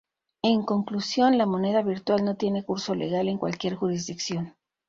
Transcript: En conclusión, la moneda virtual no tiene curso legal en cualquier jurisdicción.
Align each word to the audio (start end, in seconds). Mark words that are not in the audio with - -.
En 0.41 0.63
conclusión, 0.63 1.37
la 1.37 1.45
moneda 1.45 1.83
virtual 1.83 2.25
no 2.25 2.35
tiene 2.35 2.63
curso 2.63 2.95
legal 2.95 3.27
en 3.29 3.37
cualquier 3.37 3.75
jurisdicción. 3.75 4.55